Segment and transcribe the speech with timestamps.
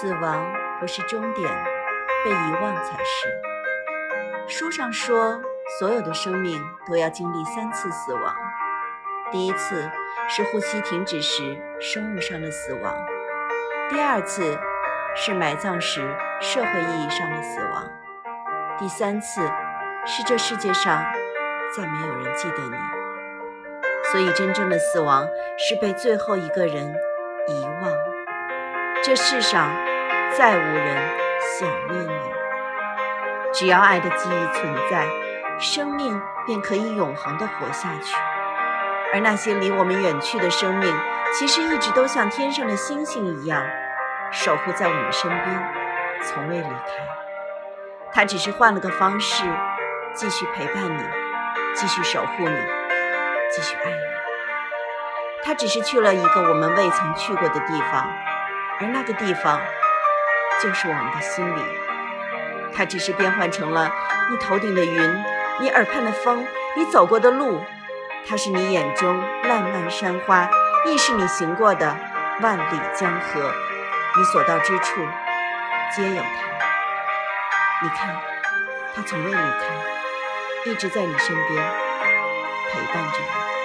[0.00, 0.50] 死亡
[0.80, 1.46] 不是终点，
[2.24, 3.28] 被遗忘才是。
[4.48, 5.38] 书上说，
[5.78, 8.34] 所有的生命都要经历三次死亡。
[9.30, 9.90] 第一次
[10.30, 12.96] 是呼吸停止时生物上的死亡，
[13.90, 14.58] 第二次
[15.14, 16.00] 是埋葬时
[16.40, 17.86] 社会意义上的死亡，
[18.78, 19.42] 第三次
[20.06, 21.04] 是这世界上
[21.76, 22.76] 再没有人记得你。
[24.10, 25.28] 所以，真正的死亡
[25.58, 26.90] 是被最后一个人。
[29.02, 29.70] 这世上
[30.36, 30.96] 再无人
[31.58, 32.20] 想念你。
[33.50, 35.06] 只要爱的记忆存在，
[35.58, 38.14] 生命便可以永恒地活下去。
[39.14, 40.94] 而那些离我们远去的生命，
[41.32, 43.64] 其实一直都像天上的星星一样，
[44.30, 45.72] 守护在我们身边，
[46.22, 46.92] 从未离开。
[48.12, 49.44] 他只是换了个方式，
[50.12, 51.02] 继续陪伴你，
[51.74, 52.58] 继续守护你，
[53.50, 53.96] 继续爱你。
[55.42, 58.06] 他只是去了一个我们未曾去过的地方，
[58.80, 59.60] 而那个地方，
[60.62, 61.60] 就是我们的心里。
[62.72, 63.92] 它只是变换成了
[64.30, 65.24] 你头顶的云，
[65.60, 66.46] 你耳畔的风，
[66.76, 67.62] 你走过的路。
[68.26, 70.48] 它是你眼中烂漫山花，
[70.86, 71.96] 亦是你行过的
[72.40, 73.52] 万里江河。
[74.16, 75.06] 你所到之处，
[75.94, 76.28] 皆有它。
[77.82, 78.16] 你看，
[78.94, 81.64] 它从未离开，一直在你身边
[82.72, 83.59] 陪伴着你。